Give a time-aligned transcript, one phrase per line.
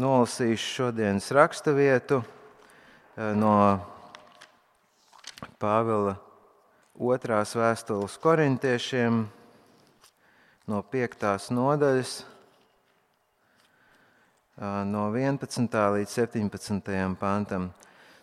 [0.00, 2.22] nolasīšu šodienas raksturvietu
[3.36, 3.54] no
[5.60, 6.14] Pāvila
[6.96, 9.18] otrās vēstules korintiešiem,
[10.72, 11.50] no 5.
[11.52, 12.14] nodaļas,
[14.88, 15.80] no 11.
[15.96, 17.16] līdz 17.
[17.20, 17.70] pantam.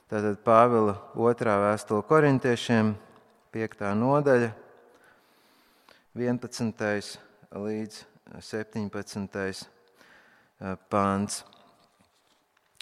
[0.09, 2.95] Tātad Pāvila otrā vēstule korintiešiem,
[3.53, 3.85] 5.
[4.01, 4.49] nodaļa,
[6.17, 7.19] 11.
[7.53, 8.01] līdz
[8.49, 9.77] 17.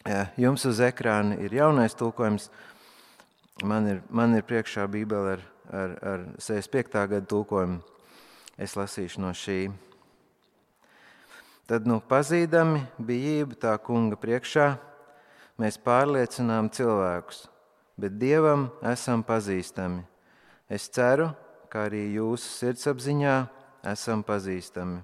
[0.06, 0.32] Pāns.
[0.38, 2.50] Jums uz ekrāna ir jaunais tulkojums.
[3.64, 6.94] Man ir, man ir priekšā Bībele ar, ar, ar 65.
[6.94, 7.82] gada tulkojumu.
[8.58, 9.72] Es lasīšu no šī.
[11.66, 14.76] Tad, nu, pazīdami bijību tā kunga priekšā,
[15.56, 17.46] Mēs pārliecinām cilvēkus,
[17.96, 20.02] bet Dievam esam pazīstami.
[20.68, 21.30] Es ceru,
[21.72, 23.36] ka arī jūsu sirdsapziņā
[23.88, 25.00] esam pazīstami.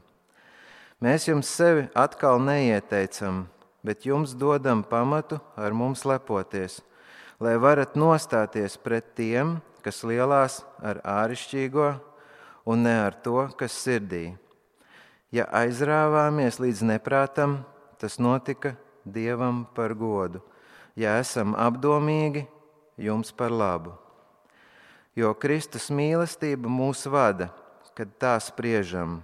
[0.99, 3.45] Mēs jums sevi atkal neieteicam,
[3.83, 6.81] bet jums dodam pamatu ar mums lepoties,
[7.41, 11.89] lai varat nostāties pret tiem, kas lielās ar āršķirīgo
[12.69, 14.35] un ne ar to, kas sirdī.
[15.31, 17.61] Ja aizrāvāmies līdz neprātam,
[17.97, 20.43] tas notika Dievam par godu,
[20.93, 22.45] ja esam apdomīgi,
[23.01, 23.95] jums par labu.
[25.17, 27.49] Jo Kristus mīlestība mūs vada,
[27.97, 29.19] kad tā spriežam.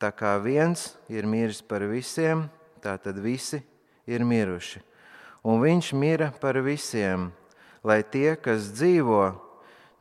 [0.00, 2.48] Tā kā viens ir miris par visiem,
[2.84, 3.62] tā tad visi
[4.06, 4.82] ir miruši.
[5.44, 7.30] Un viņš mira par visiem,
[7.84, 9.24] lai tie, kas dzīvo,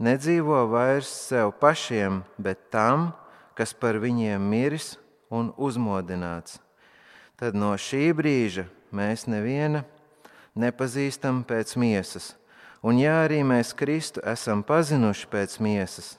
[0.04, 3.12] nedzīvo vairs sev pašiem, bet tam,
[3.56, 4.94] kas par viņiem miris
[5.32, 6.60] un uzmodināts
[7.44, 8.64] tad no šī brīža
[8.96, 9.84] mēs neviena
[10.56, 12.34] nepazīstam pēc miesas.
[12.80, 16.14] Un ja arī mēs Kristu esam pazinuši pēc miesas,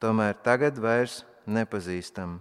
[0.00, 2.38] tomēr tagad vairs nepazīstam.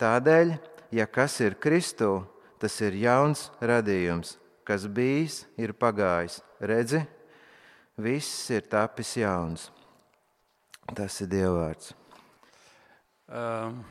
[0.00, 0.56] Tādēļ,
[0.90, 2.24] ja kas ir Kristu,
[2.60, 4.36] tas ir jauns radījums,
[4.68, 6.40] kas bijis, ir pagājis.
[6.60, 7.00] Redzi,
[8.00, 9.70] viss ir tapis jauns.
[10.94, 11.94] Tas ir Dievvvārds.
[13.30, 13.84] Um,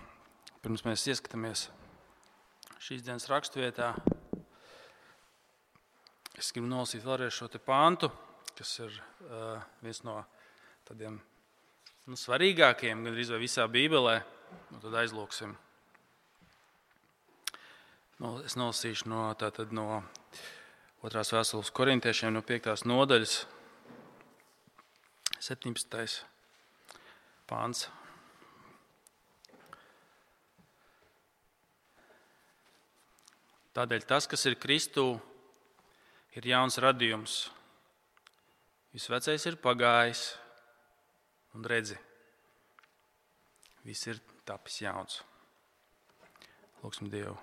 [0.59, 1.69] pirms mēs ieskatāmies
[2.83, 3.93] šīs dienas raksturvietā.
[6.39, 8.09] Es gribu nolasīt vēlreiz šo pāntu,
[8.55, 8.93] kas ir
[9.27, 10.21] uh, viens no
[10.87, 11.19] tādiem
[12.07, 14.19] nu, svarīgākajiem, gan arī visā Bībelē.
[14.71, 15.53] Nu, tad aizlūksim.
[18.19, 20.01] Nu, es nolasīšu no, tātad, no
[21.07, 22.81] otrās vēstules korintiešiem, no 5.
[22.83, 23.35] nodaļas,
[25.39, 26.17] 17.
[27.47, 27.85] pāns.
[33.79, 35.05] Tādēļ tas, kas ir Kristū,
[36.35, 37.37] ir jauns radījums.
[38.91, 40.25] Viss vecais ir pagājis,
[41.55, 41.95] un redzi,
[43.87, 45.21] viss ir tapis jauns.
[46.83, 47.37] Lūksim Dievu.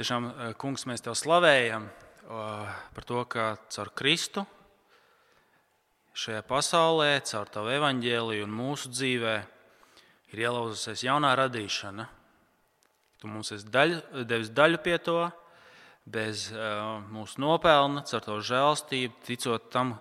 [0.00, 1.90] Tiešām, eh, Kungs, mēs Tev slavējam
[2.30, 4.44] par to, ka caur Kristu
[6.14, 9.34] šajā pasaulē, caur Tavu evaņģēliju un mūsu dzīvē
[10.30, 12.06] ir ielauzusies jaunā radīšana
[13.20, 13.90] Tu mums esi daļ,
[14.24, 15.18] devis daļu pie to,
[16.08, 19.98] bez uh, mūsu nopelna, ar to žēlstību, ticot tam,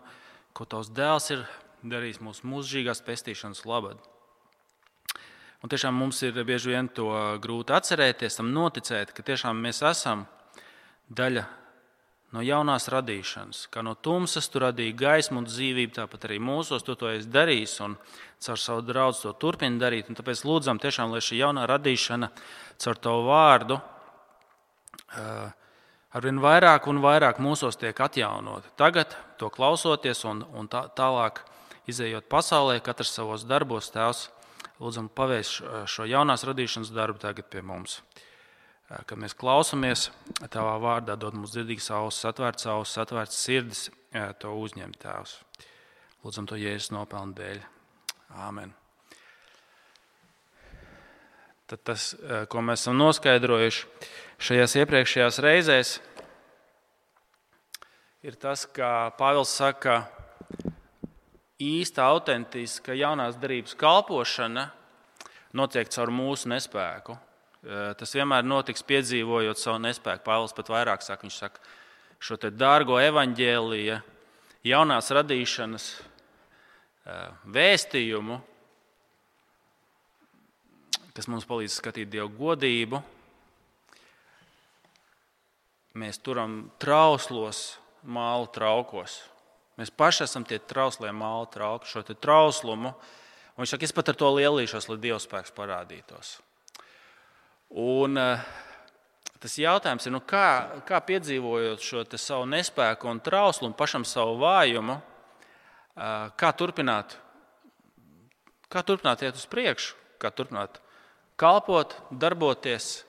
[0.56, 1.44] ko tavs dēls ir
[1.84, 4.00] darījis mūsu mūžīgās pestīšanas labad.
[5.60, 7.10] Un tiešām mums ir bieži vien to
[7.44, 10.24] grūti atcerēties, tam noticēt, ka tiešām mēs esam
[11.12, 11.44] daļa
[12.36, 13.66] no jaunās radīšanas.
[13.74, 17.76] Kā no tumsas tu radīji gaismu un dzīvību, tāpat arī mūsos tu to esi darījis
[17.86, 17.98] un
[18.40, 20.10] caur savu draugu to turpini darīt.
[20.12, 22.32] Un tāpēc lūdzam, tiešām, lai šī jaunā radīšana
[22.80, 23.80] caur tavu vārdu
[26.14, 28.70] arvien vairāk un vairāk mūsos tiek atjaunota.
[28.80, 31.44] Tagad, to klausoties un, un tā, tālāk
[31.90, 34.28] izējot pasaulē, katrs savos darbos, Tēvs,
[34.80, 38.00] lūdzam, pavēst šo jaunās radīšanas darbu tagad pie mums
[39.06, 40.10] kad mēs klausāmies
[40.50, 43.82] Tavā vārdā, dod mums dzirdīgas ausis, atvērts ausis, atvērts sirdis,
[44.42, 45.36] to uzņemt Tēvs.
[46.24, 47.60] Lūdzam to Jēzus nopelnu dēļ.
[48.48, 48.74] Āmen.
[51.70, 52.12] Tad tas,
[52.50, 53.86] ko mēs esam noskaidrojuši
[54.42, 55.92] šajās iepriekšējās reizēs,
[58.26, 60.20] ir tas, ka Pāvils saka, ka
[61.60, 64.70] īsta, autentiska jaunās darbības kalpošana
[65.54, 67.18] notiek caur mūsu nespēku
[67.60, 70.24] Eh, tas vienmēr notiks piedzīvojot savu nespēku.
[70.24, 71.64] Pāvils pat vairāk saka, viņš saka,
[72.24, 73.98] šo dārgo evaņģēlīju,
[74.64, 78.40] jaunās radīšanas eh, vēstījumu,
[81.18, 83.04] kas mums palīdz skatīt Dievu godību.
[86.00, 87.74] Mēs turam trauslos
[88.08, 89.20] mālu traukos.
[89.76, 92.94] Mēs paši esam tie trauslie mālu trauki, šo trauslumu.
[93.60, 96.38] Un viņš saka, es pat ar to lielīšos, lai Dieva spēks parādītos.
[97.76, 98.50] Un, eh,
[99.40, 104.36] Tas jautājums ir, nu kā, kā piedzīvojot šo savu nespēku un trauslu un pašam savu
[104.42, 104.98] vājumu,
[105.96, 107.16] kā turpināt,
[108.68, 110.82] kā turpināt iet uz priekšu, kā turpināt
[111.40, 113.06] kalpot, darboties,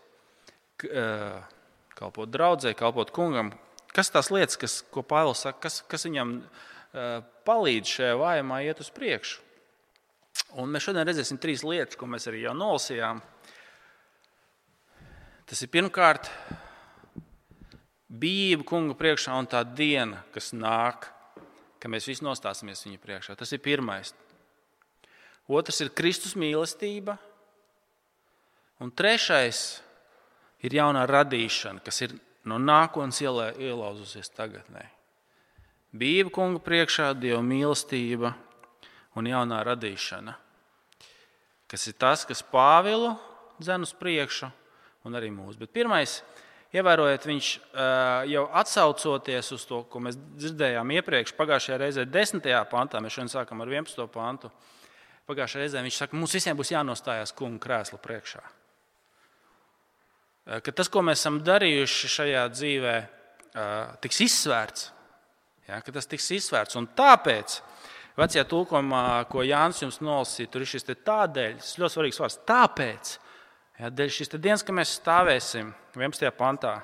[1.98, 3.50] kalpot draudzē, kalpot kungam.
[3.90, 6.36] Kas tās lietas, kas, ko Pāvils saka, kas, kas viņam
[7.42, 9.49] palīdz šajā vājumā iet uz priekšu?
[10.58, 13.20] Un mēs šodien redzēsim trīs lietas, ko mēs arī jau nolasījām.
[15.46, 16.30] Tas ir pirmkārt
[18.10, 21.06] bijība kunga priekšā un tā diena, kas nāk,
[21.78, 23.38] ka mēs visi nostāsimies viņa priekšā.
[23.38, 24.12] Tas ir pirmais.
[25.50, 27.16] Otrs ir Kristus mīlestība.
[28.80, 29.80] Un trešais
[30.64, 32.14] ir jaunā radīšana, kas ir
[32.48, 34.86] no nākotnes ielauzusies tagadnē.
[35.90, 38.32] Bība kunga priekšā, Dieva mīlestība
[39.18, 40.36] un jaunā radīšana,
[41.70, 43.14] kas ir tas, kas Pāvilu
[43.60, 44.50] dzen uz priekšu
[45.06, 45.58] un arī mūsu.
[45.60, 46.20] Bet pirmais,
[46.76, 47.48] ievērojiet, viņš
[48.30, 52.46] jau atsaucoties uz to, ko mēs dzirdējām iepriekš, pagājušajā reizē, 10.
[52.70, 54.06] pantā, mēs šodien sākam ar 11.
[54.12, 54.52] pantu.
[55.30, 58.42] Pagājušajā reizē viņš saka, mums visiem būs jānostājās kungu krēsla priekšā.
[60.64, 62.94] Ka tas, ko mēs esam darījuši šajā dzīvē,
[64.02, 64.88] tiks izsvērts.
[65.68, 66.74] Ja, tas tiks izsvērts.
[66.80, 67.60] Un tāpēc,
[68.20, 69.02] vecajā tulkumā,
[69.32, 72.40] ko Jānis jums nolasīja, tur ir šis tādēļ, tas ļoti svarīgs vārds.
[72.48, 73.16] Tāpēc,
[73.80, 76.28] Ja, dēļ šīs dienas, kad mēs stāvēsim 11.
[76.36, 76.74] pantā,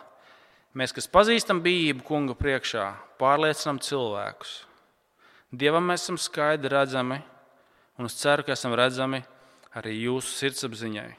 [0.72, 2.86] mēs, kas pazīstam bijību kunga priekšā,
[3.20, 4.54] pārliecinām cilvēkus.
[5.52, 7.18] Dievam mēs esam skaidri redzami,
[8.00, 9.20] un es ceru, ka esam redzami
[9.76, 11.10] arī jūsu sirdsapziņai.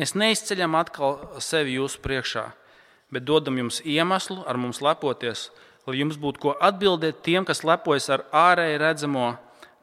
[0.00, 2.46] Mēs neizceļam atkal sevi jūsu priekšā,
[3.12, 5.50] bet dodam jums iemeslu ar mums lepoties,
[5.86, 9.30] lai jums būtu ko atbildēt tiem, kas lepojas ar ārēji redzamo,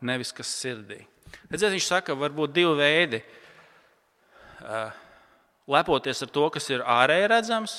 [0.04, 1.04] nevis kas sirdī.
[1.50, 3.22] Redziet, viņš saka, var būt divi veidi
[4.64, 4.92] Eh,
[5.68, 7.74] lepoties ar to, kas ir ārēji redzams,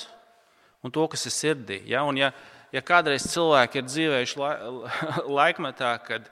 [0.85, 1.79] un to, kas ir sirdī.
[1.89, 2.03] Ja?
[2.05, 2.29] Un ja,
[2.75, 4.51] ja kādreiz cilvēki ir dzīvējuši la,
[5.39, 6.29] laikmetā, kad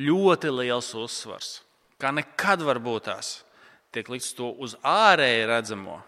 [0.00, 1.58] ļoti liels uzsvars,
[2.00, 3.32] kā nekad var būt tās,
[3.92, 6.00] tiek likts to uz ārēji redzamo,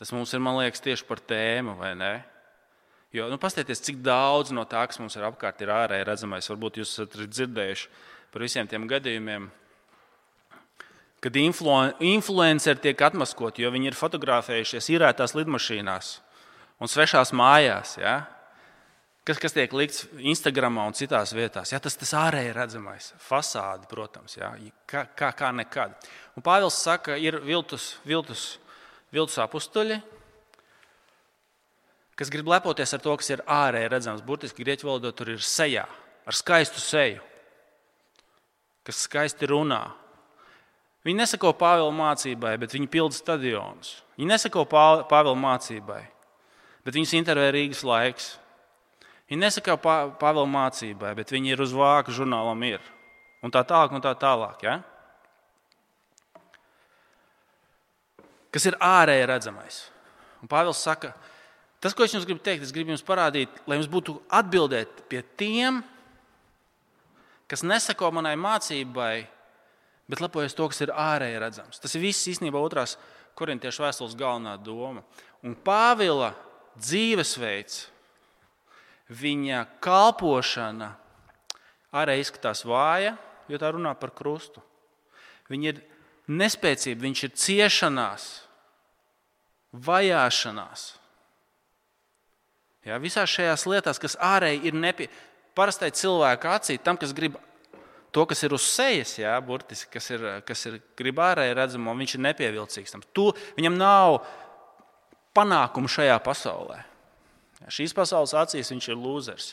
[0.00, 2.14] tas mums ir, man liekas, tieši par tēmu, vai ne?
[3.14, 6.48] Jo, nu, paskatieties, cik daudz no tā, kas mums ir apkārt, ir ārēji redzamais.
[6.50, 7.88] Varbūt jūs esat dzirdējuši
[8.34, 9.46] par visiem tiem gadījumiem,
[11.24, 16.10] kad influ, influenceri tiek atmaskoti, jo viņi ir fotografējušies īrētās lidmašīnās
[16.82, 17.96] un svešās mājās.
[18.02, 18.18] Ja?
[19.26, 21.72] Kas, kas tiek likts Instagram un citās vietās?
[21.72, 24.52] Ja, tas ir ārēji redzamais, fasāde, protams, ja?
[24.86, 25.96] kā, kā, kā nekad.
[26.36, 28.58] Un Pāvils saka, ir viltus, viltus,
[29.14, 30.00] viltus apstuļi,
[32.16, 34.24] kas grib lepoties ar to, kas ir ārēji redzams.
[34.26, 35.84] Burtiski grieķu valodā tur ir sejā,
[36.26, 37.24] ar skaistu seju
[38.86, 39.82] kas skaisti runā.
[41.06, 44.00] Viņi nesako Pāvila mācībai, bet viņi pilda stadionus.
[44.18, 46.02] Viņi nesako Pāvila mācībai,
[46.86, 48.28] bet viņus intervē Rīgas laiks.
[49.30, 52.82] Viņi nesako Pāvila mācībai, bet viņi ir uz vāka žurnālam ir.
[53.42, 54.62] Un tā tālāk, un tā tālāk.
[54.66, 54.80] Ja?
[58.54, 59.80] Kas ir ārēji redzamais?
[60.42, 61.12] Un Pāvils saka,
[61.82, 65.22] tas, ko es jums gribu teikt, es gribu jums parādīt, lai jums būtu atbildēt pie
[65.38, 65.82] tiem,
[67.50, 69.26] kas nesako manai mācībai,
[70.06, 71.80] bet lepojas to, kas ir ārēji redzams.
[71.82, 72.96] Tas ir viss īstenībā otrās
[73.36, 75.02] korintiešu vēstules galvenā doma.
[75.44, 76.32] Un Pāvila
[76.78, 77.86] dzīvesveids,
[79.06, 80.92] viņa kalpošana
[81.96, 83.14] ārēji izskatās vāja,
[83.50, 84.62] jo tā runā par krustu.
[85.50, 85.82] Viņa ir
[86.28, 88.26] nespēcība, viņš ir ciešanās,
[89.86, 90.86] vajāšanās.
[92.86, 95.24] Ja, visās šajās lietās, kas ārēji ir nepieciešamas,
[95.56, 97.38] parastai cilvēka acī, tam, kas grib
[98.14, 102.16] to, kas ir uz sejas, jā, burtiski, kas ir, kas ir grib ārēji redzamo, viņš
[102.16, 102.92] ir nepievilcīgs.
[102.94, 103.04] Tam.
[103.16, 103.26] Tu,
[103.58, 104.18] viņam nav
[105.36, 106.82] panākumu šajā pasaulē.
[107.62, 109.48] Jā, šīs pasaules acīs viņš ir lūzers.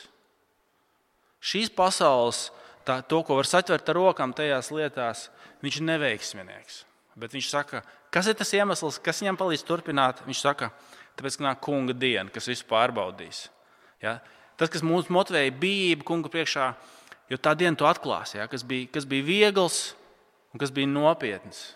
[1.44, 2.46] Šīs pasaules,
[2.86, 5.28] tā, to, ko var satvert ar rokām tajās lietās,
[5.64, 6.82] viņš ir neveiksminieks.
[7.18, 7.82] Bet viņš saka,
[8.14, 10.22] kas ir tas iemesls, kas viņam palīdz turpināt?
[10.26, 10.70] Viņš saka,
[11.18, 13.46] tāpēc, ka nāk kunga diena, kas visu pārbaudīs.
[14.02, 14.18] Ja?
[14.58, 16.72] Tas, kas mūs motivēja, bija kunga priekšā,
[17.30, 19.78] jo tā diena to atklās, ja, kas, bija, kas bija viegls
[20.52, 21.72] un kas bija nopietns.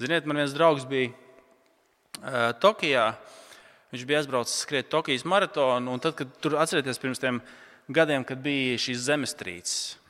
[0.00, 3.12] Ziniet, man viens draugs bija uh, Tokijā.
[3.92, 7.42] Viņš bija aizbraucis skriet Tokijas maratonu, un tad, kad tur atcerieties pirms tiem
[7.92, 10.01] gadiem, kad bija šīs zemestrīces.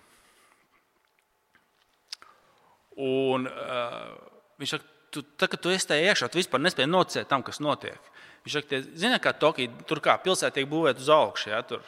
[3.01, 4.11] Un, uh,
[4.61, 7.63] viņš saka, tu, tā, kad tu esi tajā iekšā, tu vispār nespēji nocēt tam, kas
[7.65, 8.11] notiek.
[8.45, 11.53] Viņš saka, zina, kā Tokija, tur kā pilsēta tiek būvēta uz augšu.
[11.53, 11.87] Ja, tur.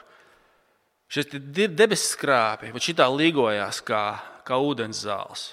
[1.12, 4.04] Šis debesu skrāpji, bet šī tā līgojās kā,
[4.46, 5.50] kā ūdens zāles.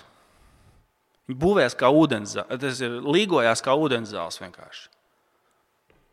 [1.28, 4.88] Viņi būvējās kā ūdenzāles, tas ir līgojās kā ūdenzāles vienkārši.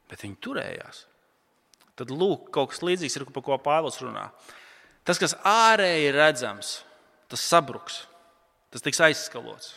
[0.09, 1.05] Bet viņi turējās.
[1.99, 4.29] Tad lūk, kaut kas līdzīgs ir, par ko Pāvils runā.
[5.07, 6.73] Tas, kas ārēji redzams,
[7.33, 8.05] tas sabruks,
[8.73, 9.77] tas tiks aizskalots.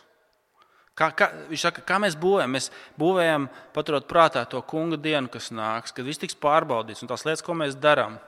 [0.98, 2.52] Kā, kā, viņš saka, kā mēs būvējam?
[2.52, 2.68] Mēs
[3.00, 7.02] būvējam, paturot prātā to kunga dienu, kas nāks, kad viss tiks pārbaudīts.
[7.02, 8.20] Un tās lietas, ko mēs darām,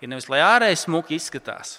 [0.00, 1.76] ir nevis lai ārēji smuki izskatās,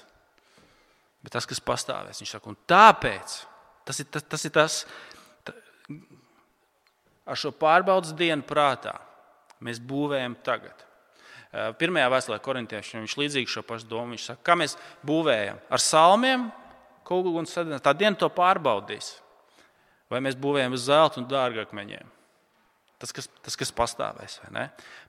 [1.25, 2.21] bet tas, kas pastāvēs.
[2.21, 3.39] Viņš saka, un tāpēc
[3.87, 4.79] tas ir tas, tas, ir tas
[7.27, 8.95] ar šo pārbaudas dienu prātā
[9.63, 10.85] mēs būvējam tagad.
[11.79, 14.13] Pirmajā vēstulē korintiešiem viņš līdzīgi šo pašu domu.
[14.13, 14.75] Viņš saka, kā mēs
[15.07, 16.49] būvējam ar salmiem,
[17.07, 17.79] kaut ko tādu.
[17.83, 19.15] Tā diena to pārbaudīs.
[20.11, 22.13] Vai mēs būvējam uz zelta un dārgakmeņiem.
[22.97, 24.39] Tas, kas, tas, kas pastāvēs.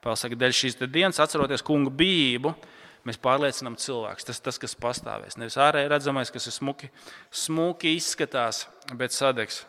[0.05, 2.53] Pāvils saka, dēļ šīs dienas, atceroties kungu bijību,
[3.09, 4.27] mēs pārliecinām cilvēkus.
[4.29, 5.39] Tas, tas kas pastāvēs.
[5.41, 6.91] Nevis ārēji redzamais, kas ir smuki,
[7.33, 9.63] smuki izskatās, bet sadegs.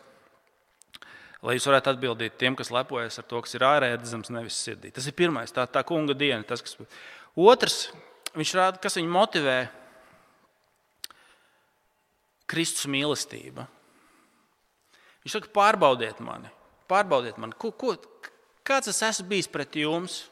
[1.40, 4.90] Lai jūs varētu atbildēt tiem, kas lepojas ar to, kas ir ārēji redzams, nevis sirdī.
[4.92, 6.44] Tas ir pirmais, tā, tā kunga diena.
[6.44, 6.76] Tas, kas...
[7.32, 7.86] Otrs,
[8.36, 9.60] viņš rāda, kas viņu motivē.
[12.50, 13.66] Kristus mīlestība.
[15.22, 16.50] Viņš saka, pārbaudiet mani,
[16.90, 17.54] pārbaudiet mani.
[17.60, 17.94] Ko, ko,
[18.66, 20.24] kāds es esmu bijis pret jums,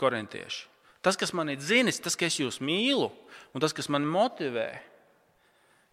[0.00, 0.66] korintieši?
[1.04, 3.10] Tas, kas man ir dzinis, tas, ka es jūs mīlu,
[3.54, 4.70] un tas, kas man motivē,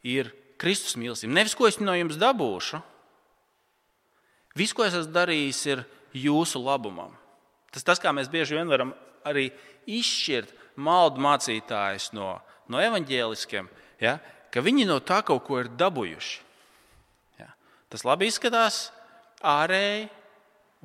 [0.03, 0.31] ir
[0.61, 1.35] Kristus mīlestība.
[1.35, 2.79] Nevis, ko es no jums dabūšu.
[4.57, 5.83] Viss, ko es esmu darījis, ir
[6.17, 7.13] jūsu labumam.
[7.73, 8.93] Tas tas, kā mēs bieži vien varam
[9.25, 9.47] arī
[9.89, 12.35] izšķirt maldu mācītājus no,
[12.69, 13.69] no evaņģēliskiem,
[14.03, 14.17] ja,
[14.53, 16.35] ka viņi no tā kaut ko ir dabūjuši.
[17.41, 17.49] Ja.
[17.89, 18.85] Tas labi izskatās
[19.41, 20.07] ārēji,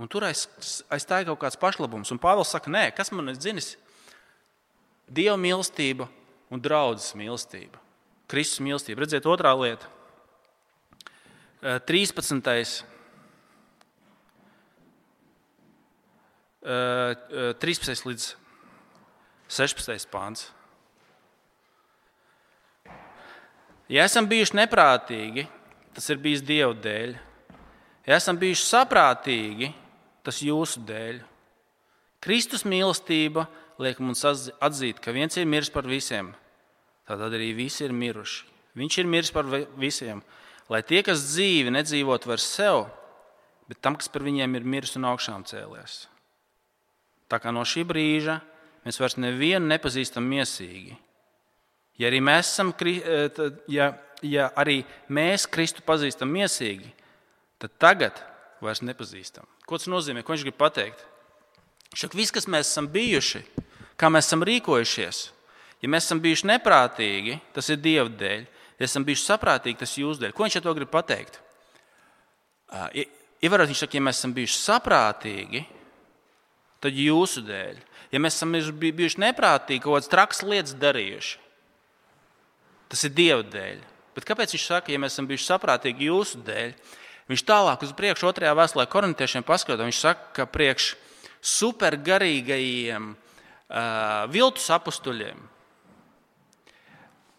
[0.01, 0.47] un tur aiz,
[0.89, 2.13] aiz tā ir kaut kāds pašlabums.
[2.15, 3.75] Un Pāvils saka, nē, kas man ir dzinis?
[5.09, 6.09] Dieva mīlestība
[6.53, 7.81] un draudzes mīlestība.
[8.29, 9.05] Kristus mīlestība.
[9.05, 9.89] Redziet, otrā lieta.
[11.89, 12.85] 13.
[16.63, 18.07] 13.
[18.07, 18.29] līdz
[19.49, 20.09] 16.
[20.13, 20.49] pāns.
[23.89, 25.47] Ja esam bijuši neprātīgi,
[25.97, 27.15] tas ir bijis Dieva dēļ.
[28.09, 29.71] Ja esam bijuši saprātīgi,
[30.25, 31.23] tas jūsu dēļ.
[32.21, 33.47] Kristus mīlestība
[33.81, 36.35] liek mums atzīt, ka viens ir miris par visiem,
[37.09, 38.45] tad arī visi ir miruši.
[38.79, 39.49] Viņš ir miris par
[39.81, 40.21] visiem,
[40.69, 42.85] lai tie, kas dzīvi, nedzīvot vairs sev,
[43.71, 46.05] bet tam, kas par viņiem ir miris un augšām cēlies.
[47.29, 48.39] Tā kā no šī brīža
[48.85, 50.97] mēs vairs nevienu nepazīstam miesīgi.
[51.99, 56.93] Ja arī mēs, esam, e, ja, ja arī mēs Kristu pazīstam miesīgi,
[57.59, 58.21] tad tagad
[58.63, 59.47] vairs nepazīstam.
[59.67, 60.23] Ko tas nozīmē?
[60.23, 61.03] Ko viņš grib pateikt?
[61.97, 63.43] Šak, viss, kas mēs esam bijuši,
[63.99, 65.25] kā mēs esam rīkojušies.
[65.83, 68.47] Ja mēs esam bijuši neprātīgi, tas ir Dieva dēļ.
[68.79, 70.35] Ja esam bijuši saprātīgi, tas ir jūsu dēļ.
[70.35, 71.41] Ko viņš ar to grib pateikt?
[73.43, 75.65] Ievērot, viņš saka, ja mēs esam bijuši saprātīgi,
[76.83, 77.83] tad jūsu dēļ.
[78.15, 81.39] Ja mēs esam bijuši neprātīgi, kaut kādas trakas lietas darījuši,
[82.89, 83.85] tas ir Dieva dēļ.
[84.17, 86.73] Bet kāpēc viņš saka, ja mēs esam bijuši saprātīgi jūsu dēļ?
[87.29, 90.95] Viņš tālāk uz priekšu, otrajā vēstulē korintiešiem paskatās, viņš saka, ka priekš
[91.45, 95.43] supergarīgajiem uh, viltus apstuļiem.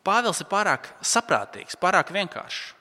[0.05, 2.75] Pāvils ir pārāk saprātīgs, pārāk vienkāršs.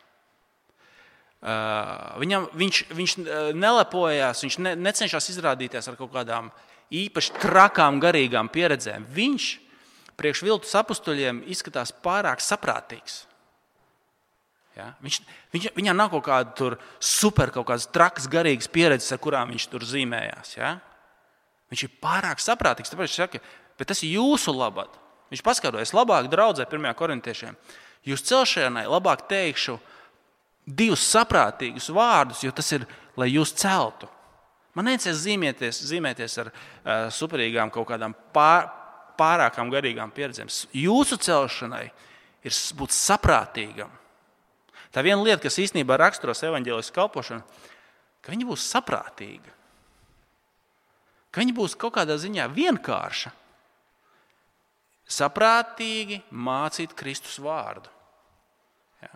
[2.19, 3.13] Viņam, viņš, viņš
[3.55, 6.49] nelepojās, viņš ne, necenšas izrādīties ar kaut kādām
[6.91, 9.07] īpaši trakām, garīgām pieredzēm.
[9.15, 9.47] Viņš
[10.19, 13.23] priekš viltus apstuļiem izskatās pārāk saprātīgs.
[14.79, 14.93] Ja?
[15.03, 15.21] Viņš,
[15.55, 16.71] viņš, viņam nav kaut kāda
[17.03, 20.55] super, kaut kādas trakas, garīgas pieredzes, ar kurām viņš tur zīmējās.
[20.59, 20.77] Ja?
[21.73, 22.93] Viņš ir pārāk saprātīgs.
[22.93, 23.43] Tāpēc viņš saka,
[23.79, 24.95] bet tas ir jūsu labad.
[25.33, 27.59] Viņš paskaidrojas, labāk draudzē pirmajā korintiešiem.
[28.09, 29.77] Jūs celšanai labāk teikšu
[30.65, 32.87] divus saprātīgus vārdus, jo tas ir,
[33.19, 34.09] lai jūs celtu.
[34.77, 38.69] Man neicies zīmēties, zīmēties ar uh, superīgām kaut kādām pār,
[39.19, 40.51] pārākām garīgām pieredzēm.
[40.79, 41.85] Jūsu celšanai
[42.47, 43.91] ir būt saprātīgam.
[44.95, 47.45] Tā viena lieta, kas īstenībā raksturos evaņģēlijas kalpošanu,
[48.25, 49.59] ka viņi būs saprātīgi
[51.31, 53.31] ka viņi būs kaut kādā ziņā vienkārša,
[55.09, 57.93] saprātīgi mācīt Kristus vārdu.
[59.05, 59.13] Ja?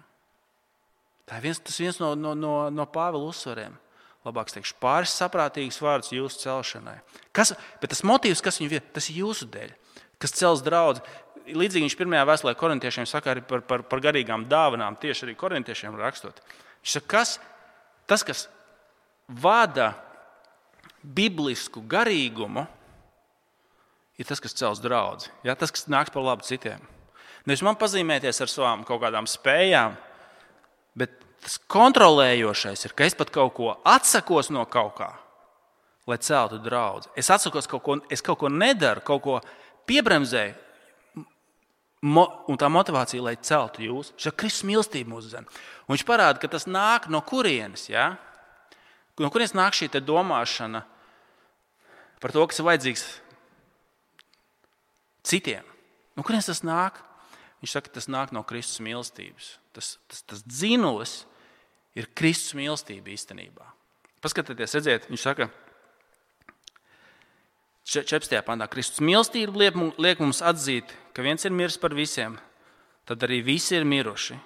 [1.28, 3.74] Tā ir viens, viens no, no, no, no Pāvila uzsvariem.
[4.22, 7.00] Labāk teikšu, pāris saprātīgs vārds jūsu celšanai.
[7.34, 9.72] Kas, bet tas motīvs, kas viņu tas ir jūsu dēļ,
[10.22, 11.02] kas cels draugu.
[11.42, 15.98] Līdzīgi viņš pirmajā vēstulē korintiešiem saka arī par, par, par garīgām dāvanām, tieši arī korintiešiem
[15.98, 16.38] rakstot.
[16.82, 17.34] Viņš saka, kas,
[18.10, 18.46] tas, kas
[19.26, 19.92] vada
[21.02, 22.64] biblisku garīgumu,
[24.18, 25.30] ir tas, kas cels draugu.
[25.46, 25.56] Ja?
[25.58, 26.82] Tas, kas nāks par labu citiem.
[27.48, 29.96] Nevis man pazīmēties ar savām kaut kādām spējām,
[30.98, 35.10] bet tas kontrolējošais ir, ka es pat kaut ko atsakos no kaut kā,
[36.06, 37.10] lai celtu draugu.
[37.18, 39.40] Es atsakos kaut ko, es kaut ko nedaru, kaut ko
[39.88, 40.58] piebremzēju.
[42.02, 45.44] Mo, un tā motivācija, lai celtu jūs, ir Kristus mīlestība mūsu zem.
[45.86, 47.86] Un viņš parāda, ka tas nāk no kurienes.
[47.92, 48.16] Ja?
[49.22, 50.82] No kurienes nāk šī domāšana
[52.22, 53.04] par to, kas ir vajadzīgs
[55.30, 55.66] citiem?
[56.18, 56.98] No kurienes tas nāk?
[57.62, 59.56] Viņš saka, ka tas nāk no Kristus mīlestības.
[59.70, 61.20] Tas, tas, tas dzinulis
[61.94, 63.68] ir Kristus mīlestība īstenībā.
[64.22, 65.48] Paskatieties, redziet, viņš saka,
[67.88, 68.38] 14.
[68.46, 72.36] pantā, Kristus mīlestība liek, mums atzīt, ka viens ir miris par visiem,
[73.08, 74.38] tad arī visi ir miruši.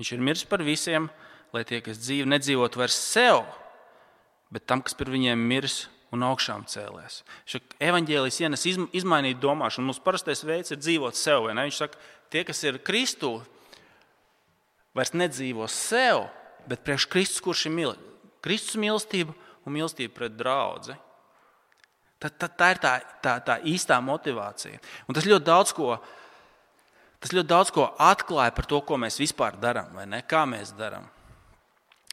[0.00, 1.10] Viņš ir miris par visiem,
[1.52, 3.44] lai tie, kas dzīvo, nedzīvotu vairs sev,
[4.52, 7.20] bet tam, kas par viņiem miris un augšām cēlēs.
[7.48, 9.90] Šis evanģēlijs ienes izmainīt domāšanu.
[9.90, 11.48] Mums parastais veids ir dzīvot sev.
[11.50, 12.00] Viņš saka,
[12.32, 13.34] tie, kas ir Kristū,
[14.96, 16.26] vairs nedzīvo sev,
[16.70, 17.96] bet priekš Kristus, kurš ir mīl,
[18.44, 19.34] Kristus mīlestība
[19.66, 20.96] un mīlestība pret draugu.
[22.20, 22.92] Tā, tā, tā ir tā,
[23.24, 24.78] tā, tā īstā motivācija.
[25.06, 25.98] Un tas ļoti daudz ko,
[27.20, 29.92] tas ļoti daudz ko atklāja par to, ko mēs vispār darām?
[30.28, 31.10] Kā mēs darām.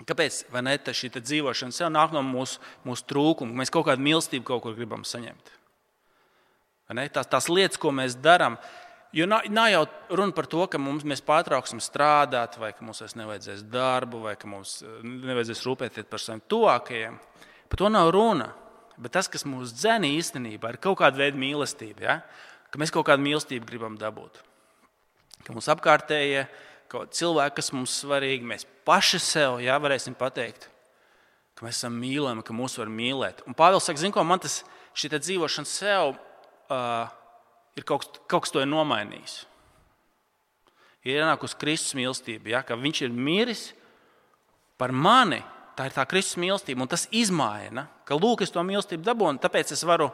[0.04, 3.62] Kāpēc ne, šī dzīvošana sev nāk no mūsu, mūsu trūkuma?
[3.62, 5.54] Mēs kaut kādu mīlestību kaut kur gribam saņemt.
[7.14, 8.58] Tās, tās lietas, ko mēs darām,
[9.14, 13.04] Jo nav, nav jau runa par to, ka mums, mēs pārtrauksim strādāt, vai ka mums
[13.04, 17.20] vairs nevajadzēs darbu, vai ka mums eh, nevajadzēs rūpēties par saviem tuvākajiem.
[17.70, 18.48] Par to nav runa.
[19.02, 22.04] Bet tas, kas mūs dzēna īstenībā, ir kaut kāda veida mīlestība.
[22.06, 22.18] Ja?
[22.70, 24.38] Ka mēs kaut kādu mīlestību gribam dabūt.
[25.44, 26.46] Ka mums apkārtējie
[26.94, 30.70] cilvēki, kas mums svarīgi, mēs paši sev ja, varēsim pateikt,
[31.58, 33.42] ka mēs esam mīlami, ka mūs var mīlēt.
[33.50, 34.62] Un Pāvils saka, zinu, ko man tas
[34.98, 36.14] šī dzīvošana sev.
[36.72, 37.10] Uh,
[37.78, 39.44] ir kaut, kaut kas to ir nomainījis.
[41.04, 43.64] Ir ienākusi Kristus mīlestība, ja, ka Viņš ir miris
[44.80, 45.42] par mani.
[45.74, 49.74] Tā ir tā Kristus mīlestība, un tas izmaina, ka lūk, es to mīlestību dabūju, tāpēc
[49.74, 50.12] es varu,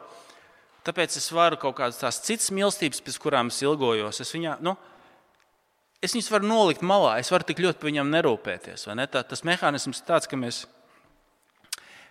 [0.87, 4.21] tāpēc es varu kaut kādas tās citas mīlestības, pēc kurām es ilgojos.
[4.23, 4.77] Es, viņā, nu,
[5.99, 8.87] es viņus varu nolikt malā, es varu tik ļoti par viņiem nerūpēties.
[8.95, 9.07] Ne?
[9.11, 10.61] Tā, tas mehānisms ir tāds, ka mēs,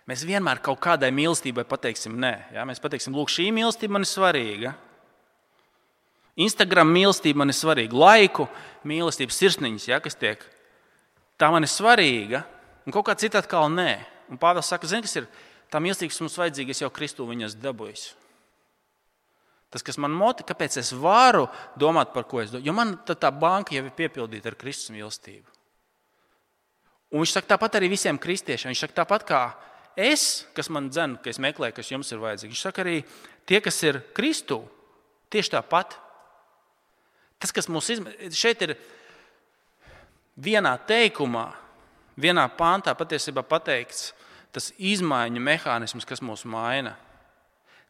[0.05, 2.35] mēs vienmēr kaut kādai mīlestībai pateiksim nē.
[2.53, 2.67] Ja?
[2.69, 4.75] Mēs pateiksim, lūk, šī mīlestība man ir svarīga.
[6.39, 8.45] Instagram mīlestība man ir svarīga, laiku
[8.87, 10.45] mīlestība, sirsniņas, ja, kas tiek.
[11.41, 12.45] Tā man ir svarīga,
[12.89, 13.91] un kaut kā cita atkal nē.
[14.33, 15.29] Un Pāvils saka, zini, kas ir
[15.69, 18.09] tā mīlestība, kas mums vajadzīga, es jau Kristu viņas dabūju.
[19.69, 21.45] Tas, kas man motivē, kāpēc es varu
[21.77, 25.45] domāt par ko es domāju, jo man tā banka jau ir piepildīta ar Kristus mīlestību.
[27.13, 28.73] Un viņš saka, tāpat arī visiem kristiešiem.
[28.73, 29.43] Viņš saka, tāpat kā
[29.97, 32.53] es, kas man dzēna, ka es meklēju, kas jums ir vajadzīgs.
[32.53, 32.99] Viņš saka, arī
[33.49, 34.61] tie, kas ir Kristū,
[35.33, 35.97] tieši tāpat
[37.39, 38.11] Tas, kas mums izma...
[38.35, 38.75] šeit ir
[40.39, 41.47] vienā teikumā,
[42.19, 44.13] vienā pāntā patiesībā pateikts,
[44.55, 46.95] tas izmaiņu mehānisms, kas mūs maina.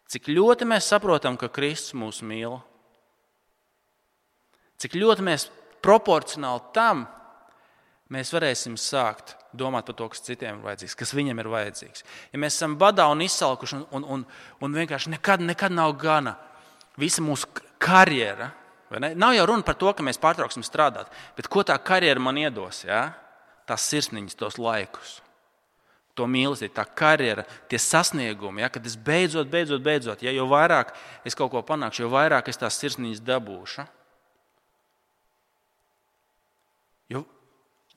[0.10, 2.58] Cik ļoti mēs saprotam, ka Kristus mūs mīl,
[4.82, 5.48] cik ļoti mēs
[5.86, 7.06] proporcionāli tam
[8.10, 12.06] mēs varēsim sākt domāt par to, kas citiem ir vajadzīgs, kas viņam ir vajadzīgs.
[12.34, 14.26] Ja mēs esam badā un izsalkuši un, un, un,
[14.66, 16.36] un vienkārši nekad, nekad nav gana,
[16.98, 18.50] visa mūsu karjera
[18.90, 22.82] Nav jau runa par to, ka mēs pārtrauksim strādāt, bet ko tā karjera man iedos?
[22.88, 23.12] Ja?
[23.70, 25.20] Tās sirsniņas, tos laikus,
[26.18, 28.72] to mīlestību, tā karjera, tie sasniegumi, ja?
[28.74, 30.96] kad es beidzot, beidzot, beidzot, ja jo vairāk
[31.28, 33.86] es kaut ko panākšu, jo vairāk es tās sirsniņas dabūšu.
[37.14, 37.24] Jo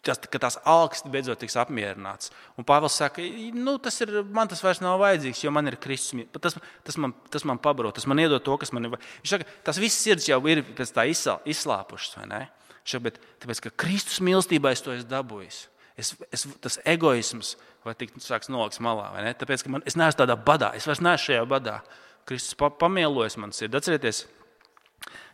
[0.03, 2.33] tas, ka tās algas beidzot tiks apmierināts.
[2.59, 3.23] Un Pāvils saka,
[3.55, 6.27] nu, tas ir, man tas vairs nav vajadzīgs, jo man ir Kristus.
[6.43, 6.57] Tas,
[6.87, 8.97] tas, man, tas man pabaro, tas man iedod to, kas man ir.
[9.23, 12.43] Viņš saka, tas viss sirds jau ir pēc tā izslāpušas, vai ne?
[12.83, 15.61] Saka, bet tāpēc, ka Kristus mīlestībā es to esmu dabūjis.
[15.99, 19.35] Es, es, tas egoisms vai tik sāks nolikt malā, ne?
[19.39, 21.79] Tāpēc, man, es neesmu tādā badā, es vairs neesmu šajā badā.
[22.27, 23.79] Kristus pa, pamielojas man sirdi.
[23.79, 24.25] Atcerieties,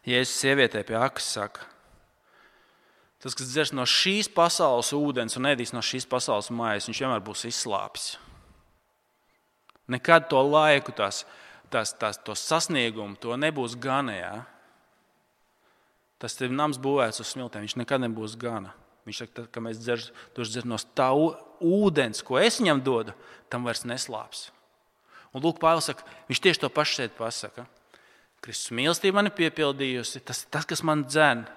[0.08, 1.66] Jēzus sievietē pie akas saka,
[3.18, 7.24] Tas, kas dzers no šīs pasaules ūdens un ēdīs no šīs pasaules mājas, viņš vienmēr
[7.26, 8.12] būs izslāpis.
[9.90, 11.24] Nekad to laiku, tās,
[11.72, 14.14] tās, tās, to sasniegumu, to nebūs gana.
[14.14, 14.32] Jā.
[16.18, 18.74] Tas ir nams būvēts uz smiltēm, viņš nekad nebūs gana.
[19.06, 23.14] Viņš saka, ka mēs dzersim no tā ūdens, ko es viņam dodu,
[23.48, 24.48] tam vairs neslāps.
[25.32, 27.64] Un Lūk, Pāvils saka, viņš tieši to pašu šeit pasaka.
[28.44, 31.48] Kristus mīlestība man ir piepildījusi, tas ir tas, kas man dzēna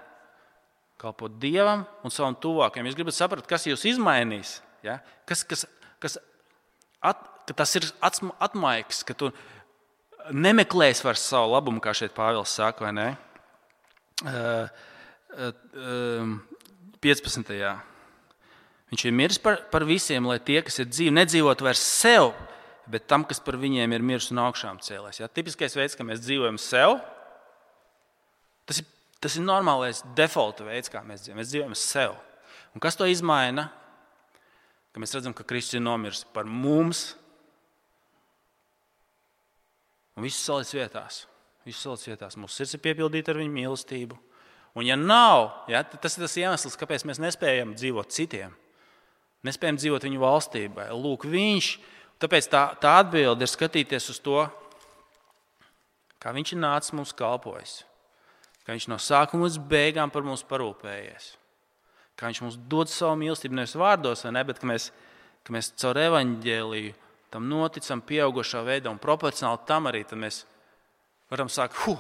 [1.01, 2.85] kalpot Dievam un savam tuvākajam.
[2.89, 4.59] Jūs gribat saprast, kas jūs izmainīs.
[4.85, 4.99] Ja?
[5.29, 5.65] Kas, kas,
[6.01, 6.19] kas
[7.01, 9.31] at, ka tas ir atmaigs, ka tu
[10.29, 13.07] nemeklēsi vairs savu labumu, kā šeit Pāvils saka, vai ne?
[14.21, 14.67] Uh,
[15.33, 16.35] uh, uh,
[17.01, 17.51] 15.
[18.91, 22.33] Viņš ir miris par, par visiem, lai tie, kas ir dzīvi, nedzīvotu vairs sev,
[22.91, 25.21] bet tam, kas par viņiem ir miris un augšām cēlēs.
[25.21, 25.29] Ja?
[25.31, 26.97] Tipiskais veids, kā mēs dzīvojam sev,
[28.69, 28.89] tas ir,
[29.23, 31.39] tas ir normālais default veids, kā mēs dzīvojam.
[31.39, 32.19] Mēs dzīvojam sev.
[32.75, 33.69] Un kas to izmaina?
[34.91, 37.13] Ka mēs redzam, ka Kristus ir nomiris par mums.
[40.19, 41.23] Un viss salicis vietās.
[41.67, 42.37] Viss salicis vietās.
[42.39, 44.17] Mūsu sirds ir piepildīta ar viņa mīlestību.
[44.77, 48.55] Un, ja nav, ja, tas ir tas iemesls, kāpēc mēs nespējam dzīvot citiem.
[49.45, 50.87] Nespējam dzīvot viņu valstībā.
[50.95, 51.69] Lūk, viņš.
[52.21, 54.43] Tāpēc tā, tā atbilde ir skatīties uz to,
[56.21, 57.79] kā viņš ir nācis mums kalpojis.
[58.61, 61.31] Kā viņš no sākuma līdz beigām par mums parūpējies.
[62.13, 64.91] Kā viņš mums dod savu mīlestību nevis vārdos, ne, bet ka mēs,
[65.41, 66.93] ka mēs caur evaņģēliju
[67.33, 70.43] tam noticam pieaugušā veidā un proporcionāli tam arī mēs
[71.31, 71.79] varam sākt.
[71.85, 71.99] Huh,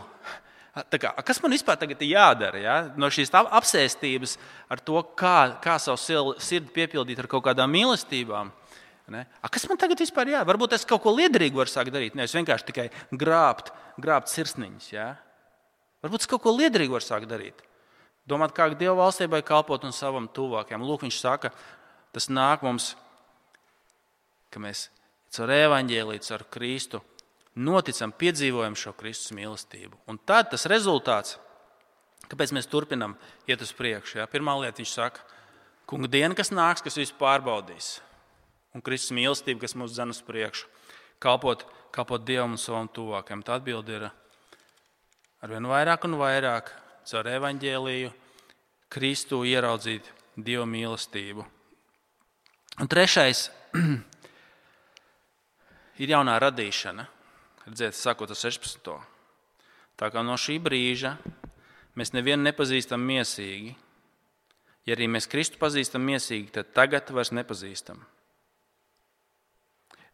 [0.71, 2.59] Kā, kas man vispār tagad ir jādara?
[2.61, 2.75] Ja?
[2.95, 4.37] No šīs apsēstības
[4.71, 8.53] ar to, kā, kā savu sirdi piepildīt ar kaut kādām mīlestībām.
[9.11, 9.25] Ne?
[9.43, 10.47] A, kas man tagad vispār jādara?
[10.53, 14.87] Varbūt es kaut ko liederīgu varu sākt darīt, nevis vienkārši tikai grābt, grābt sirsniņas.
[14.93, 15.09] Ja?
[16.05, 17.59] Varbūt es kaut ko liederīgu varu sākt darīt.
[18.23, 20.87] Domāt, kā Dieva valstībai kalpot un savam tuvākajam.
[20.87, 21.51] Lūk, viņš saka,
[22.15, 22.93] tas nāk mums,
[24.53, 24.87] ka mēs
[25.35, 27.03] caur evaņģēlīju, caur Kristu
[27.55, 29.97] noticam, piedzīvojam šo Kristus mīlestību.
[30.09, 31.37] Un tad tas rezultāts,
[32.31, 33.17] kāpēc mēs turpinām
[33.49, 34.21] iet uz priekšu.
[34.21, 34.29] Ja?
[34.31, 35.25] Pirmā lieta, viņš saka,
[35.89, 37.97] kunga diena, kas nāks, kas visu pārbaudīs,
[38.75, 40.69] un Kristus mīlestība, kas mūs dzen uz priekšu,
[41.21, 43.43] kalpot, kalpot Dievam un savam tuvākajam.
[43.43, 44.09] Tā atbilde ir
[45.43, 46.71] arvien vairāk un vairāk
[47.09, 48.13] caur evaņģēlīju,
[48.91, 50.03] Kristu ieraudzīt
[50.35, 51.45] Dieva mīlestību.
[52.81, 53.45] Un trešais
[56.01, 57.05] ir jaunā radīšana.
[57.67, 58.93] Redziet, sakot ar 16.
[59.99, 61.13] Tā kā no šī brīža
[61.99, 63.75] mēs nevienu nepazīstam mīsīgi,
[64.87, 68.01] ja arī mēs Kristu pazīstam mīsīgi, tad tagad vairs nepazīstam.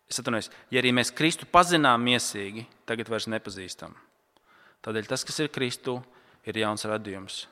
[0.07, 3.95] Es atvainojos, ja arī mēs Kristu pazinām mīsīgi, tagad vairs nepazīstam.
[4.83, 5.97] Tādēļ tas, kas ir Kristu,
[6.47, 7.45] ir jauns radījums.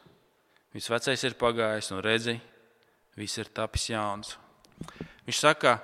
[0.75, 2.35] Viss vecais ir pagājis, un redzi,
[3.15, 4.35] viss ir tapis jauns.
[5.27, 5.77] Viņš saka,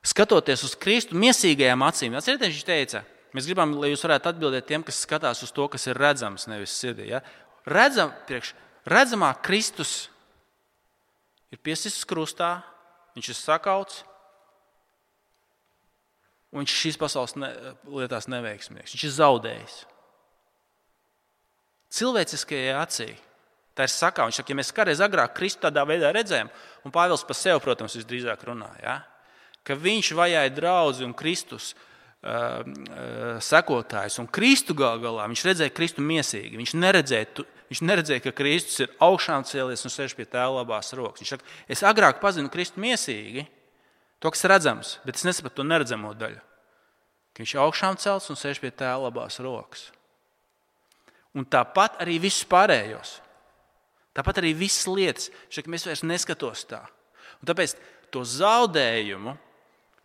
[0.00, 3.04] skatoties uz Kristu, mīsīgajām acīm, atcerieties, viņš teica,
[3.36, 6.72] Mēs gribam, lai jūs varētu atbildēt tiem, kas skatās uz to, kas ir redzams, nevis
[6.78, 7.10] sirdī.
[7.10, 7.20] Ja?
[7.68, 8.54] Redzam, priekš,
[8.88, 10.08] redzamā Kristus
[11.52, 12.58] ir piesists krustā,
[13.16, 14.00] viņš ir sakauts,
[16.52, 17.52] un viņš šīs pasaules ne,
[17.92, 18.94] lietās neveiksmīgs.
[18.96, 19.78] Viņš ir zaudējis.
[21.98, 23.10] Cilvēciskajai acī.
[23.76, 24.24] Tā ir sakā.
[24.26, 26.48] Viņš saka, ja mēs kādreiz agrāk Kristu tādā veidā redzējām,
[26.84, 28.96] un Pāvils par sevi, protams, visdrīzāk runāja, ja?
[29.62, 31.74] ka viņš vajāja draugu un Kristus
[32.22, 34.18] sekotājs.
[34.18, 36.58] Un Kristu gal galā viņš redzēja Kristu mīsīgi.
[36.58, 41.22] Viņš neredzēja, viņš neredzēja, ka Kristus ir augšām cēlies un sēž pie tēva labās rokas.
[41.22, 43.46] Viņš saka, es agrāk pazinu Kristu mīsīgi,
[44.18, 46.42] to, kas redzams, bet es nesapratu to neredzamo daļu.
[47.34, 49.88] Ka viņš augšām celts un sēž pie tēva labās rokas.
[51.38, 53.20] Un tāpat arī visus pārējos.
[54.16, 56.80] Tāpat arī visas lietas, šeit mēs vairs neskatos tā.
[57.38, 57.76] Un tāpēc
[58.10, 59.36] to zaudējumu,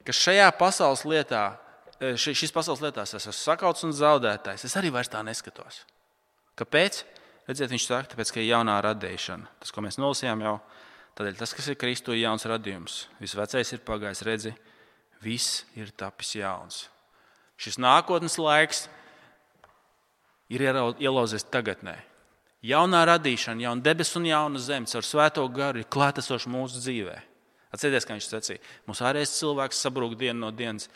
[0.06, 1.56] kas šajā pasaules lietā
[2.02, 4.66] šīs pasaules lietās es esmu sakauts un zaudētājs.
[4.68, 5.84] Es arī vairs tā neskatos.
[6.60, 7.04] Kāpēc?
[7.48, 9.50] Redziet, viņš saka, tāpēc, ka ir jaunā radīšana.
[9.60, 10.56] Tas, ko mēs nolasījām jau,
[11.18, 13.02] tādēļ tas, kas ir Kristu, ir jauns radījums.
[13.20, 14.54] Viss vecais ir pagājis, redzi,
[15.24, 16.86] viss ir tapis jauns.
[17.60, 18.86] Šis nākotnes laiks
[20.52, 21.98] ir ielauzies tagadnē.
[22.64, 27.18] Jaunā radīšana, jauna debesis un jauna zeme ar svēto garu ir klātesoša mūsu dzīvē.
[27.76, 30.88] Atcerieties, kā viņš sacīja, mūsu ārējais cilvēks sabrūk dienu no dienas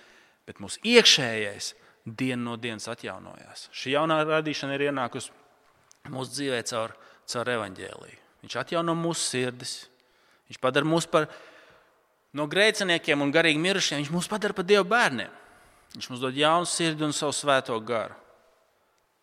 [0.47, 1.73] bet mūsu iekšējais
[2.07, 3.67] dienu no dienas atjaunojās.
[3.75, 5.33] Šī jaunā radīšana ir ienākusi
[6.13, 6.93] mūsu dzīvē caur,
[7.27, 8.21] caur evaņģēliju.
[8.45, 9.73] Viņš atjauno mūsu sirdis,
[10.47, 11.27] viņš padara mūs par
[12.37, 15.33] no grēciniekiem un garīgi mirušiem, viņš mūs padara par Dieva bērniem.
[15.95, 18.15] Viņš mums dod jaunu sirdi un savu svēto garu.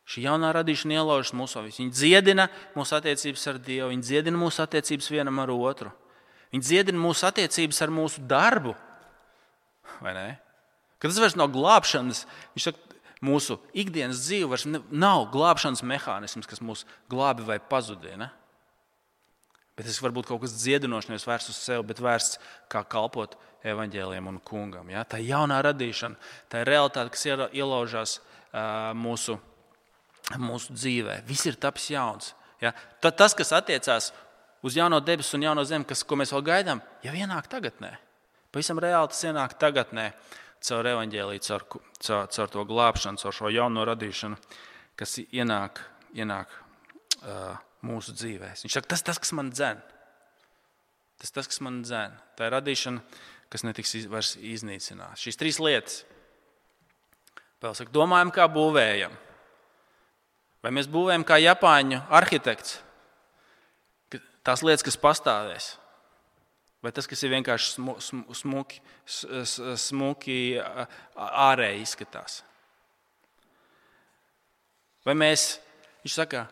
[0.04, 1.78] Šī jaunā radīšana ielaužas mūsu vidū.
[1.80, 5.92] Viņa dziedina mūsu attiecības ar Dievu, viņa dziedina mūsu attiecības vienam ar otru.
[6.52, 8.74] Viņa dziedina mūsu attiecības ar mūsu darbu.
[10.04, 10.26] Vai ne?
[10.98, 16.62] Ka tas vairs nav glābšanas, viņš saka, mūsu ikdienas dzīve vairs nav glābšanas mehānisms, kas
[16.64, 18.30] mūs glābi vai pazudina.
[19.74, 22.38] Bet tas var būt kaut kas dziedinošs, nevis vērsts uz sevi, bet vērsts
[22.70, 23.34] kā kalpot
[23.66, 24.90] evaņģēliem un kungam.
[24.92, 25.02] Ja?
[25.08, 26.20] Tā ir jaunā radīšana,
[26.52, 29.38] tā ir realitāte, kas ielaužās uh, mūsu,
[30.38, 31.22] mūsu dzīvē.
[31.26, 32.34] Viss ir tapis jauns.
[32.62, 32.70] Ja?
[33.02, 34.12] Tad tas, kas attiecās
[34.64, 37.96] uz jauno debesu un jauno zemi, kas, ko mēs vēl gaidām, jau ienāk tagadnē.
[38.54, 40.12] Pavisam reāli tas ienāk tagadnē
[40.64, 41.66] caur evaņģēlīju, caur,
[42.00, 44.38] caur, caur to glābšanu, caur šo jauno radīšanu,
[44.98, 45.82] kas ienāk,
[46.16, 46.52] ienāk
[47.24, 48.56] uh, mūsu dzīvēm.
[48.64, 49.82] Viņš saka, tas ir tas, kas man dzen.
[51.20, 52.18] Tas tas, kas man dzēna.
[52.36, 53.02] Tā ir radīšana,
[53.52, 55.16] kas netiks vairs iznīcināta.
[55.20, 56.02] Šīs trīs lietas.
[57.62, 59.14] Vēl saka, domājam, kā būvējam.
[60.64, 62.80] Vai mēs būvējam kā Japāņu arhitekts?
[64.44, 65.70] Tās lietas, kas pastāvēs.
[66.84, 67.78] Vai tas, kas ir vienkārši
[68.36, 68.82] smuki,
[69.80, 70.36] smuki
[71.16, 72.42] ārēji izskatās?
[75.08, 75.46] Vai mēs,
[76.04, 76.42] viņš saka,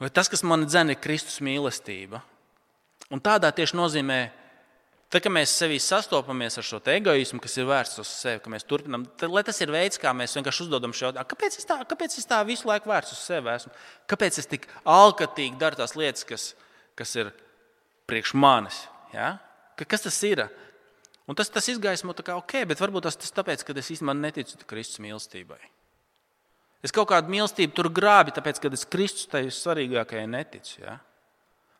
[0.00, 2.20] vai tas, kas man dzēna, ir Kristus mīlestība?
[3.12, 4.20] Un tādā tieši nozīmē,
[5.08, 8.68] tad, kad mēs sevī sastopamies ar šo egoismu, kas ir vērsts uz sevi, ka mēs
[8.68, 12.20] turpinām, tad tas ir veids, kā mēs vienkārši uzdodam šo jautājumu, kāpēc es tā, kāpēc
[12.20, 13.72] es tā visu laiku vērsts uz sevi esmu?
[14.12, 16.50] Kāpēc es tik alkatīgi daru tās lietas, kas,
[17.00, 17.32] kas ir
[18.08, 18.84] priekš manis?
[19.12, 19.36] Ja?
[19.76, 20.44] Kas tas ir?
[21.28, 24.58] Un tas, tas izgaismo, ka, ok, bet varbūt tas ir tāpēc, ka es īstenībā neticu
[24.68, 25.60] Kristus mīlestībai.
[26.82, 30.80] Es kaut kādu mīlestību tur grābi, tāpēc, ka es Kristus tai svarīgākajai neticu.
[30.82, 30.96] Ja?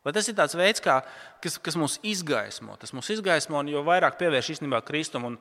[0.07, 1.01] Vai tas ir tāds veids, kā,
[1.43, 2.77] kas, kas mūs izgaismo?
[2.79, 5.39] Tas mūs izgaismo, un jo vairāk pievērš īstenībā Kristum un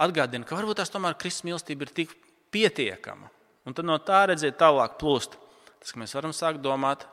[0.00, 2.14] atgādina, ka varbūt tās tomēr Kristus mīlestība ir tik
[2.52, 3.32] pietiekama.
[3.68, 5.36] Un tad no tā redzēt tālāk plūst.
[5.80, 7.04] Tas, ka mēs varam sākt domāt,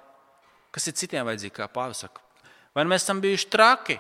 [0.76, 2.24] kas ir citiem vajadzīgi, kā Pāvils saka.
[2.76, 3.98] Vai mēs esam bijuši traki,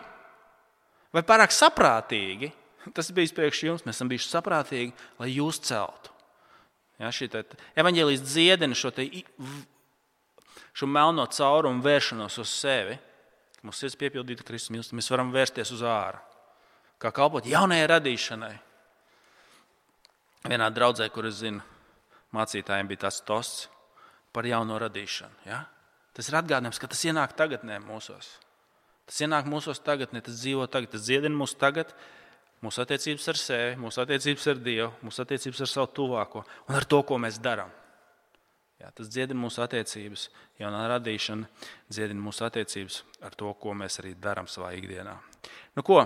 [1.15, 2.51] vai pārāk saprātīgi?
[2.93, 6.11] Tas bija priekš jums, mēs esam bijuši saprātīgi, lai jūs celtu.
[7.01, 7.27] Ja, šī
[7.75, 9.07] evaņģēlijas dziedina šo, te,
[10.75, 12.95] šo melno caurumu vēršanos uz sevi.
[13.65, 14.99] Mums ir piepildīta Kristus mīlestība.
[15.01, 16.21] Mēs varam vērsties uz ārā,
[17.01, 18.53] kā kalpot jaunajai radīšanai.
[20.45, 21.63] Vienā draudzē, kur es zinu,
[22.37, 23.65] mācītājiem bija tas tosts
[24.35, 25.47] par jauno radīšanu.
[25.49, 25.63] Ja?
[26.15, 28.35] Tas ir atgādinājums, ka tas ienāk tagadnē mūsos.
[29.05, 31.91] Tas ienāk mūsos tagadnē, tas dzīvo tagad, tas dziedina mūs tagad,
[32.65, 36.87] mūsu attiecības ar sevi, mūsu attiecības ar Dievu, mūsu attiecības ar savu tuvāko un ar
[36.89, 37.73] to, ko mēs darām.
[38.81, 40.27] Jā, tas dziedina mūsu attiecības,
[40.59, 41.47] jaunā radīšana
[41.87, 45.15] dziedina mūsu attiecības ar to, ko mēs arī darām savā ikdienā.
[45.77, 46.01] Nu, ko?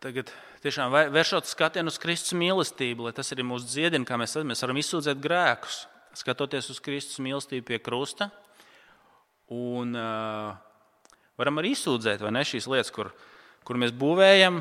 [0.00, 0.32] Tagad
[0.64, 4.80] tiešām vēršot skatienu uz Kristus mīlestību, lai tas arī mūs dziedina, kā mēs, mēs varam
[4.80, 5.82] izsūdzēt grēkus,
[6.16, 8.30] skatoties uz Kristus mīlestību pie krusta.
[9.50, 10.54] Un, uh,
[11.40, 13.10] varam arī izsūdzēt ne, šīs lietas, kur,
[13.66, 14.60] kur mēs būvējam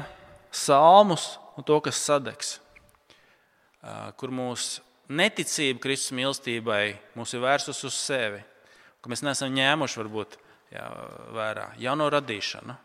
[0.52, 2.58] salmus un to, kas sadegs.
[4.20, 4.84] Kur mūsu
[5.16, 6.84] neticība Kristus mīlestībai
[7.18, 8.42] mūs ir vērsus uz sevi,
[9.00, 10.36] ka mēs neesam ņēmuši varbūt
[10.74, 10.86] jā,
[11.36, 12.76] vērā jauno radīšanu.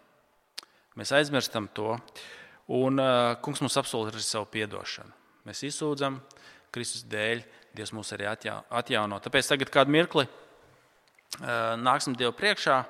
[0.95, 1.97] Mēs aizmirstam to,
[2.71, 3.03] un
[3.43, 5.11] Kungs mums apsolīja arī savu atdošanu.
[5.49, 6.21] Mēs izsūdzam
[6.75, 7.43] Kristus dēļ,
[7.75, 9.19] Dievs mūs arī atjauno.
[9.19, 10.29] Tāpēc tagad kādu mirkli
[11.41, 12.83] nāksim Dievu priekšā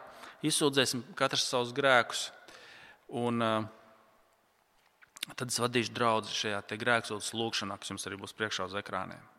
[0.45, 2.27] izsūdzēsim katrs savus grēkus.
[3.09, 3.65] Un, uh,
[5.37, 9.34] tad es vadīšu draugu šajā grēksūdzes lūkšanā, kas jums arī būs priekšā uz ekrāniem.